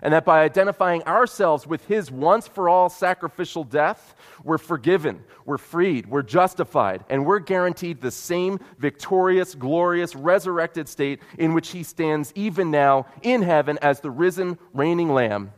[0.02, 4.14] and that by identifying ourselves with his once for all sacrificial death,
[4.44, 11.20] we're forgiven, we're freed, we're justified, and we're guaranteed the same victorious, glorious, resurrected state
[11.38, 15.52] in which he stands even now in heaven as the risen, reigning Lamb.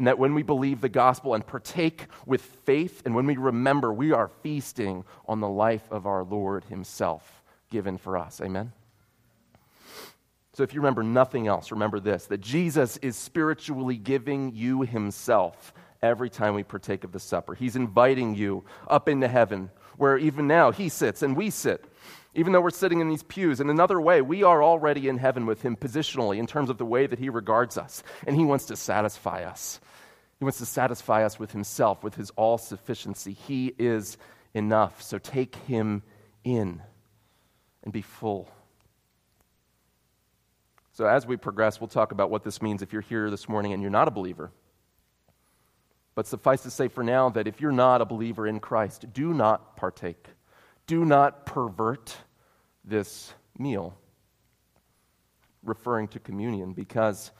[0.00, 3.92] And that when we believe the gospel and partake with faith, and when we remember,
[3.92, 8.40] we are feasting on the life of our Lord himself given for us.
[8.40, 8.72] Amen.
[10.54, 15.74] So if you remember nothing else, remember this that Jesus is spiritually giving you himself
[16.02, 17.54] every time we partake of the supper.
[17.54, 21.84] He's inviting you up into heaven, where even now He sits and we sit.
[22.34, 25.46] Even though we're sitting in these pews, in another way, we are already in heaven
[25.46, 28.02] with Him positionally in terms of the way that He regards us.
[28.26, 29.80] And He wants to satisfy us.
[30.40, 33.34] He wants to satisfy us with Himself, with His all sufficiency.
[33.34, 34.16] He is
[34.54, 35.02] enough.
[35.02, 36.02] So take Him
[36.42, 36.82] in
[37.84, 38.50] and be full.
[40.92, 43.74] So, as we progress, we'll talk about what this means if you're here this morning
[43.74, 44.50] and you're not a believer.
[46.14, 49.32] But suffice to say for now that if you're not a believer in Christ, do
[49.32, 50.26] not partake.
[50.86, 52.16] Do not pervert
[52.84, 53.94] this meal,
[55.62, 57.30] referring to communion, because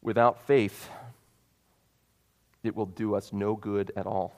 [0.00, 0.88] without faith,
[2.66, 4.34] it will do us no good at all.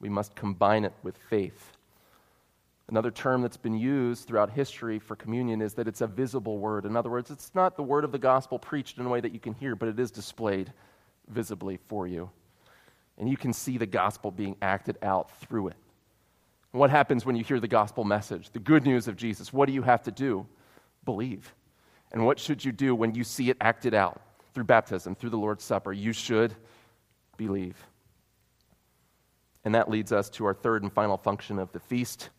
[0.00, 1.72] We must combine it with faith.
[2.88, 6.84] Another term that's been used throughout history for communion is that it's a visible word.
[6.84, 9.32] In other words, it's not the word of the gospel preached in a way that
[9.32, 10.72] you can hear, but it is displayed
[11.28, 12.28] visibly for you.
[13.16, 15.76] And you can see the gospel being acted out through it.
[16.72, 19.52] What happens when you hear the gospel message, the good news of Jesus?
[19.52, 20.46] What do you have to do?
[21.04, 21.54] Believe.
[22.12, 24.20] And what should you do when you see it acted out
[24.52, 25.92] through baptism, through the Lord's Supper?
[25.92, 26.54] You should
[27.36, 27.76] believe.
[29.64, 32.30] And that leads us to our third and final function of the feast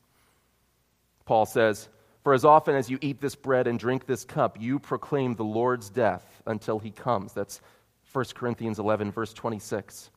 [1.26, 1.90] Paul says,
[2.24, 5.44] For as often as you eat this bread and drink this cup, you proclaim the
[5.44, 7.34] Lord's death until he comes.
[7.34, 7.62] That's
[8.14, 10.12] 1 Corinthians 11, verse 26.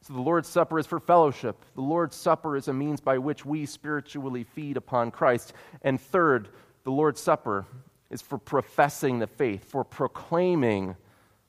[0.00, 1.64] So the Lord's Supper is for fellowship.
[1.74, 5.52] The Lord's Supper is a means by which we spiritually feed upon Christ.
[5.82, 6.48] And third,
[6.84, 7.66] the Lord's Supper
[8.10, 10.96] is for professing the faith, for proclaiming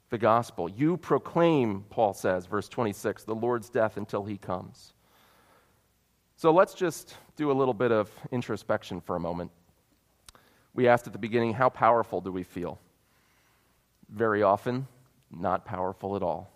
[0.09, 0.69] the gospel.
[0.69, 4.93] You proclaim, Paul says, verse 26, the Lord's death until he comes.
[6.37, 9.51] So let's just do a little bit of introspection for a moment.
[10.73, 12.79] We asked at the beginning, how powerful do we feel?
[14.09, 14.87] Very often,
[15.31, 16.51] not powerful at all.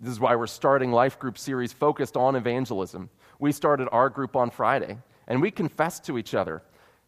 [0.00, 3.08] This is why we're starting Life Group series focused on evangelism.
[3.38, 6.62] We started our group on Friday, and we confessed to each other.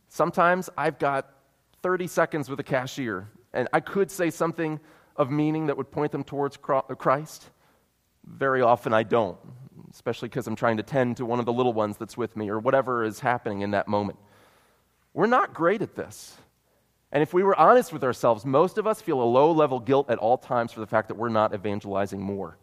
[0.09, 1.28] Sometimes I've got
[1.82, 4.79] 30 seconds with a cashier, and I could say something
[5.16, 7.51] of meaning that would point them towards Christ.
[8.25, 9.38] Very often I don't
[9.97, 12.51] especially because I'm trying to tend to one of the little ones that's with me
[12.51, 14.19] or whatever is happening in that moment.
[15.14, 16.37] We're not great at this.
[17.11, 20.11] And if we were honest with ourselves, most of us feel a low level guilt
[20.11, 22.59] at all times for the fact that we're not evangelizing more.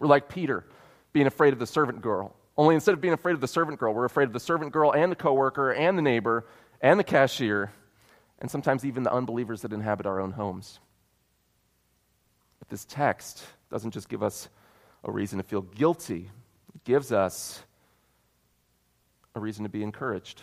[0.00, 0.66] We're like Peter,
[1.12, 2.34] being afraid of the servant girl.
[2.56, 4.92] Only instead of being afraid of the servant girl, we're afraid of the servant girl
[4.92, 6.46] and the coworker and the neighbor
[6.80, 7.70] and the cashier
[8.40, 10.80] and sometimes even the unbelievers that inhabit our own homes.
[12.58, 14.48] But this text doesn't just give us
[15.04, 16.30] a reason to feel guilty,
[16.74, 17.62] it gives us
[19.34, 20.42] a reason to be encouraged.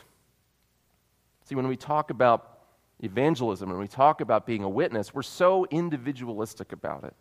[1.46, 2.60] See, when we talk about
[3.00, 7.14] evangelism and we talk about being a witness, we're so individualistic about it.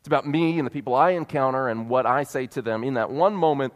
[0.00, 2.94] It's about me and the people I encounter and what I say to them in
[2.94, 3.74] that one moment,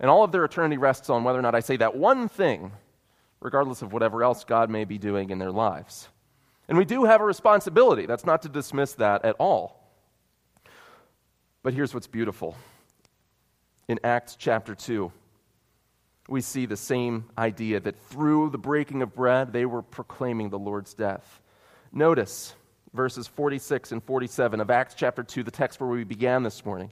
[0.00, 2.72] and all of their eternity rests on whether or not I say that one thing,
[3.40, 6.08] regardless of whatever else God may be doing in their lives.
[6.68, 8.06] And we do have a responsibility.
[8.06, 9.90] That's not to dismiss that at all.
[11.62, 12.56] But here's what's beautiful
[13.88, 15.10] in Acts chapter 2,
[16.28, 20.58] we see the same idea that through the breaking of bread, they were proclaiming the
[20.58, 21.40] Lord's death.
[21.90, 22.54] Notice
[22.92, 26.90] verses 46 and 47 of Acts chapter 2, the text where we began this morning.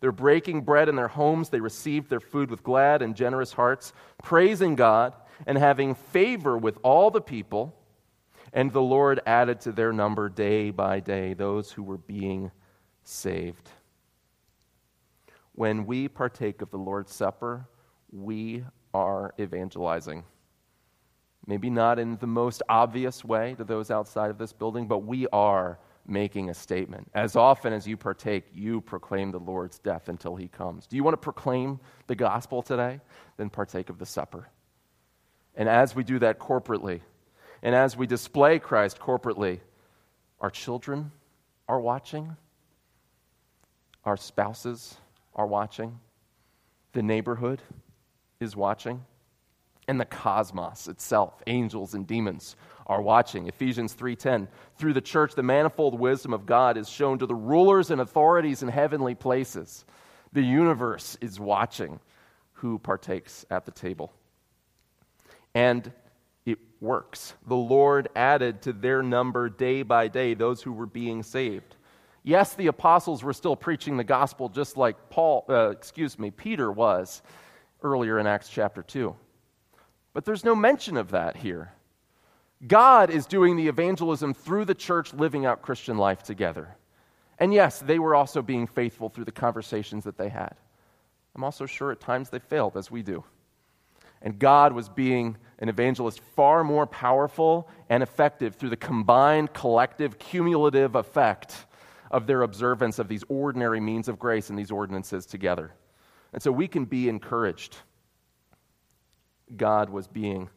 [0.00, 1.50] They're breaking bread in their homes.
[1.50, 5.12] They received their food with glad and generous hearts, praising God
[5.46, 7.74] and having favor with all the people.
[8.52, 12.50] And the Lord added to their number day by day those who were being
[13.04, 13.70] saved
[15.60, 17.68] when we partake of the Lord's Supper,
[18.10, 20.24] we are evangelizing.
[21.46, 25.26] Maybe not in the most obvious way to those outside of this building, but we
[25.34, 27.10] are making a statement.
[27.14, 30.86] As often as you partake, you proclaim the Lord's death until he comes.
[30.86, 32.98] Do you want to proclaim the gospel today?
[33.36, 34.48] Then partake of the supper.
[35.60, 37.02] And as we do that corporately,
[37.62, 39.60] and as we display Christ corporately,
[40.40, 41.12] our children
[41.68, 42.34] are watching,
[44.06, 44.96] our spouses
[45.34, 46.00] are watching,
[46.92, 47.60] the neighborhood
[48.40, 49.04] is watching,
[49.86, 52.56] and the cosmos itself, angels and demons,
[52.86, 53.46] are watching.
[53.46, 57.90] Ephesians 3:10 Through the church the manifold wisdom of God is shown to the rulers
[57.90, 59.84] and authorities in heavenly places.
[60.32, 62.00] The universe is watching
[62.54, 64.10] who partakes at the table.
[65.54, 65.92] And
[66.46, 67.34] it works.
[67.46, 71.76] The Lord added to their number day by day those who were being saved.
[72.22, 76.70] Yes, the apostles were still preaching the gospel just like Paul, uh, excuse me, Peter
[76.70, 77.22] was
[77.82, 79.14] earlier in Acts chapter 2.
[80.12, 81.72] But there's no mention of that here.
[82.66, 86.76] God is doing the evangelism through the church living out Christian life together.
[87.38, 90.54] And yes, they were also being faithful through the conversations that they had.
[91.34, 93.24] I'm also sure at times they failed, as we do.
[94.22, 100.18] And God was being an evangelist far more powerful and effective through the combined, collective,
[100.18, 101.66] cumulative effect
[102.10, 105.72] of their observance of these ordinary means of grace and these ordinances together.
[106.32, 107.76] And so we can be encouraged.
[109.56, 110.48] God was being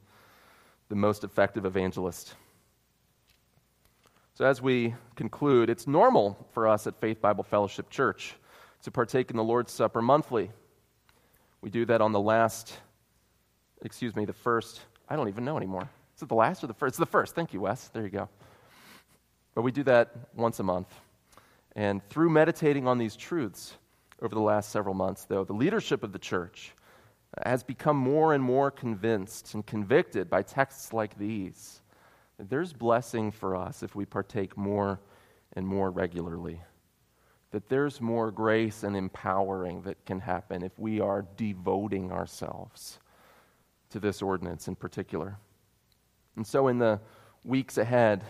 [0.89, 2.36] the most effective evangelist.
[4.36, 8.36] So, as we conclude, it's normal for us at Faith Bible Fellowship Church
[8.82, 10.51] to partake in the Lord's Supper monthly.
[11.61, 12.74] We do that on the last,
[13.84, 15.88] excuse me, the first, I don't even know anymore.
[16.15, 16.91] Is it the last or the first?
[16.91, 17.36] It's the first.
[17.36, 17.89] Thank you, Wes.
[17.89, 18.29] There you go.
[19.55, 20.88] But we do that once a month.
[21.75, 23.73] And through meditating on these truths
[24.21, 26.73] over the last several months, though, the leadership of the church
[27.45, 31.81] has become more and more convinced and convicted by texts like these
[32.38, 34.99] that there's blessing for us if we partake more
[35.53, 36.61] and more regularly
[37.51, 42.99] that there's more grace and empowering that can happen if we are devoting ourselves
[43.93, 45.37] to this ordinance in particular.
[46.35, 46.99] And so, in the
[47.43, 48.23] weeks ahead,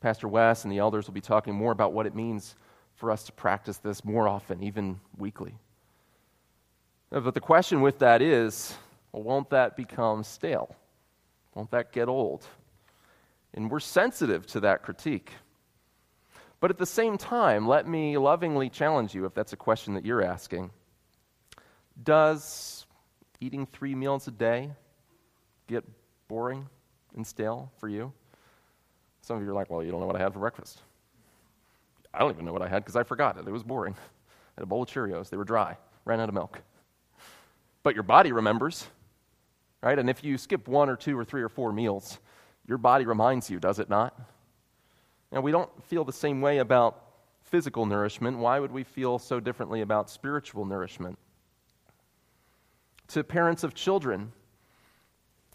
[0.00, 2.56] Pastor Wes and the elders will be talking more about what it means
[2.96, 5.54] for us to practice this more often, even weekly.
[7.12, 8.74] Uh, but the question with that is
[9.12, 10.74] well, won't that become stale?
[11.54, 12.46] Won't that get old?
[13.52, 15.32] And we're sensitive to that critique.
[16.60, 20.06] But at the same time, let me lovingly challenge you if that's a question that
[20.06, 20.70] you're asking.
[22.02, 22.81] Does
[23.42, 24.70] eating three meals a day
[25.66, 25.84] get
[26.28, 26.68] boring
[27.16, 28.12] and stale for you?
[29.20, 30.80] Some of you are like, well, you don't know what I had for breakfast.
[32.14, 33.46] I don't even know what I had because I forgot it.
[33.46, 33.94] It was boring.
[33.94, 35.28] I had a bowl of Cheerios.
[35.28, 36.60] They were dry, ran out of milk.
[37.82, 38.86] But your body remembers,
[39.82, 39.98] right?
[39.98, 42.18] And if you skip one or two or three or four meals,
[42.66, 44.14] your body reminds you, does it not?
[45.32, 47.02] Now, we don't feel the same way about
[47.42, 48.38] physical nourishment.
[48.38, 51.18] Why would we feel so differently about spiritual nourishment?
[53.12, 54.32] To parents of children,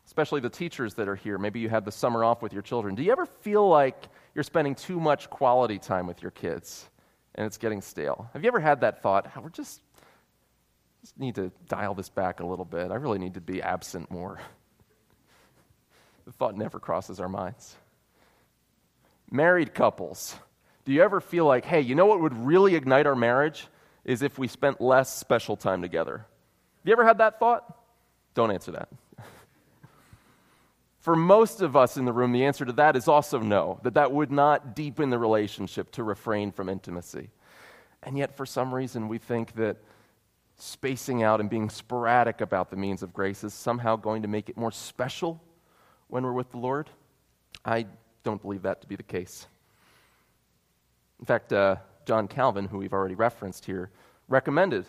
[0.05, 2.93] especially the teachers that are here, maybe you had the summer off with your children.
[2.93, 6.87] Do you ever feel like you're spending too much quality time with your kids
[7.33, 8.29] and it's getting stale?
[8.33, 9.31] Have you ever had that thought?
[9.35, 9.81] Ah, we're just,
[11.01, 12.91] just need to dial this back a little bit.
[12.91, 14.39] I really need to be absent more.
[16.25, 17.77] The thought never crosses our minds.
[19.31, 20.35] Married couples,
[20.83, 23.67] do you ever feel like, hey, you know what would really ignite our marriage?
[24.03, 26.25] Is if we spent less special time together.
[26.79, 27.77] Have you ever had that thought?
[28.33, 28.89] Don't answer that.
[30.99, 33.93] For most of us in the room, the answer to that is also no, that
[33.93, 37.29] that would not deepen the relationship to refrain from intimacy.
[38.03, 39.77] And yet, for some reason, we think that
[40.57, 44.49] spacing out and being sporadic about the means of grace is somehow going to make
[44.49, 45.41] it more special
[46.07, 46.89] when we're with the Lord.
[47.63, 47.85] I
[48.23, 49.47] don't believe that to be the case.
[51.19, 53.91] In fact, uh, John Calvin, who we've already referenced here,
[54.27, 54.85] recommended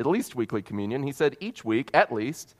[0.00, 1.02] at least weekly communion.
[1.02, 2.56] He said each week, at least,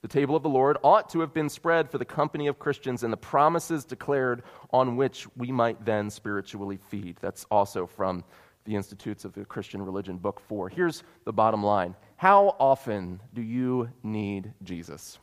[0.00, 3.02] the table of the Lord ought to have been spread for the company of Christians
[3.02, 7.16] and the promises declared on which we might then spiritually feed.
[7.20, 8.24] That's also from
[8.64, 10.68] the Institutes of the Christian Religion, Book 4.
[10.68, 15.18] Here's the bottom line How often do you need Jesus?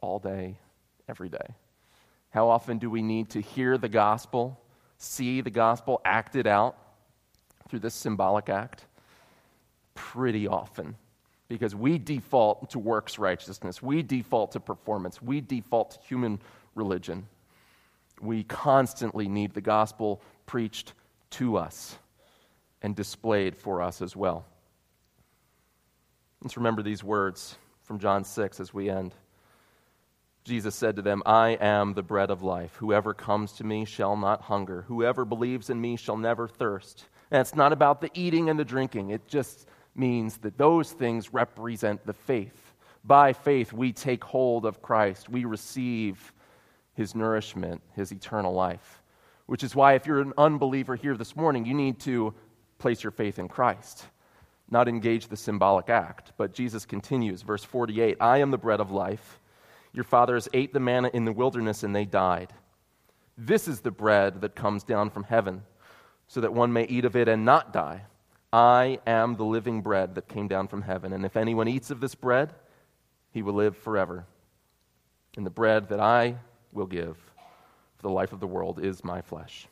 [0.00, 0.58] All day,
[1.08, 1.54] every day.
[2.30, 4.60] How often do we need to hear the gospel,
[4.98, 6.76] see the gospel acted out
[7.68, 8.86] through this symbolic act?
[10.00, 10.96] Pretty often.
[11.48, 16.40] Because we default to works righteousness, we default to performance, we default to human
[16.74, 17.26] religion.
[18.20, 20.94] We constantly need the gospel preached
[21.32, 21.96] to us
[22.80, 24.46] and displayed for us as well.
[26.42, 29.14] Let's remember these words from John 6 as we end.
[30.44, 32.74] Jesus said to them, I am the bread of life.
[32.76, 34.82] Whoever comes to me shall not hunger.
[34.88, 37.04] Whoever believes in me shall never thirst.
[37.30, 41.32] And it's not about the eating and the drinking, it just means that those things
[41.32, 42.74] represent the faith.
[43.04, 46.32] By faith, we take hold of Christ, we receive
[46.94, 49.02] his nourishment, his eternal life.
[49.46, 52.34] Which is why, if you're an unbeliever here this morning, you need to
[52.78, 54.04] place your faith in Christ,
[54.70, 56.32] not engage the symbolic act.
[56.36, 59.40] But Jesus continues, verse 48 I am the bread of life.
[59.92, 62.52] Your fathers ate the manna in the wilderness and they died.
[63.36, 65.62] This is the bread that comes down from heaven,
[66.28, 68.02] so that one may eat of it and not die.
[68.52, 72.00] I am the living bread that came down from heaven, and if anyone eats of
[72.00, 72.52] this bread,
[73.32, 74.26] he will live forever.
[75.36, 76.36] And the bread that I
[76.72, 77.16] will give
[77.96, 79.68] for the life of the world is my flesh.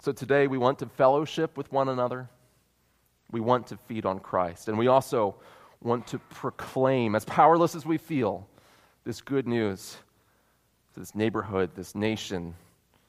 [0.00, 2.28] So today we want to fellowship with one another.
[3.30, 4.68] We want to feed on Christ.
[4.68, 5.34] And we also
[5.82, 8.46] want to proclaim, as powerless as we feel,
[9.04, 9.96] this good news
[10.94, 12.54] to this neighborhood, this nation,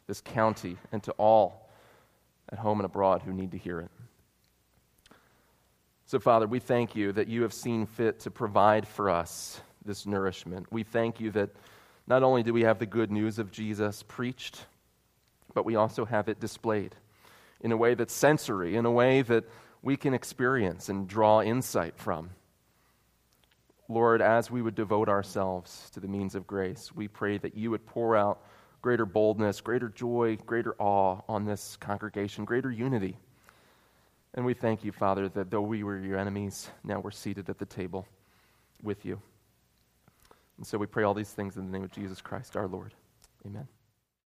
[0.08, 1.70] this county, and to all
[2.50, 3.92] at home and abroad who need to hear it.
[6.08, 10.06] So, Father, we thank you that you have seen fit to provide for us this
[10.06, 10.68] nourishment.
[10.72, 11.49] We thank you that
[12.06, 14.68] not only do we have the good news of Jesus preached,
[15.56, 16.95] but we also have it displayed
[17.60, 19.45] in a way that's sensory, in a way that
[19.82, 22.30] we can experience and draw insight from.
[23.89, 27.72] Lord, as we would devote ourselves to the means of grace, we pray that you
[27.72, 28.43] would pour out
[28.84, 33.18] greater boldness, greater joy, greater awe on this congregation, greater unity.
[34.36, 37.58] And we thank you, Father, that though we were your enemies, now we're seated at
[37.58, 38.06] the table
[38.84, 39.22] with you.
[40.58, 42.94] And so we pray all these things in the name of Jesus Christ our Lord.
[43.46, 43.68] Amen.